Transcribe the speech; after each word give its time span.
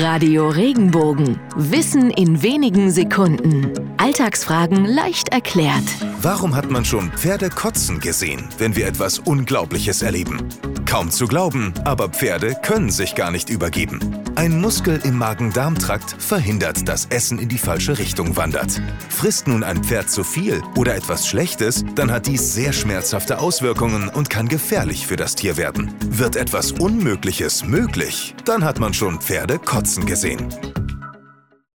Radio 0.00 0.48
Regenbogen. 0.48 1.40
Wissen 1.56 2.10
in 2.10 2.40
wenigen 2.40 2.92
Sekunden. 2.92 3.72
Alltagsfragen 3.96 4.84
leicht 4.84 5.30
erklärt. 5.30 5.82
Warum 6.22 6.54
hat 6.54 6.70
man 6.70 6.84
schon 6.84 7.10
Pferde 7.10 7.50
kotzen 7.50 7.98
gesehen, 7.98 8.48
wenn 8.58 8.76
wir 8.76 8.86
etwas 8.86 9.18
Unglaubliches 9.18 10.02
erleben? 10.02 10.38
Kaum 10.88 11.10
zu 11.10 11.26
glauben, 11.26 11.74
aber 11.84 12.08
Pferde 12.08 12.56
können 12.62 12.88
sich 12.90 13.14
gar 13.14 13.30
nicht 13.30 13.50
übergeben. 13.50 14.00
Ein 14.36 14.58
Muskel 14.58 14.98
im 15.04 15.18
Magen-Darm-Trakt 15.18 16.16
verhindert, 16.18 16.88
dass 16.88 17.04
Essen 17.10 17.38
in 17.38 17.50
die 17.50 17.58
falsche 17.58 17.98
Richtung 17.98 18.38
wandert. 18.38 18.80
Frisst 19.10 19.48
nun 19.48 19.64
ein 19.64 19.84
Pferd 19.84 20.08
zu 20.08 20.24
viel 20.24 20.62
oder 20.76 20.96
etwas 20.96 21.28
Schlechtes, 21.28 21.84
dann 21.94 22.10
hat 22.10 22.26
dies 22.26 22.54
sehr 22.54 22.72
schmerzhafte 22.72 23.38
Auswirkungen 23.38 24.08
und 24.08 24.30
kann 24.30 24.48
gefährlich 24.48 25.06
für 25.06 25.16
das 25.16 25.34
Tier 25.34 25.58
werden. 25.58 25.92
Wird 26.06 26.36
etwas 26.36 26.72
Unmögliches 26.72 27.66
möglich, 27.66 28.34
dann 28.46 28.64
hat 28.64 28.80
man 28.80 28.94
schon 28.94 29.20
Pferde 29.20 29.58
kotzen 29.58 30.06
gesehen. 30.06 30.48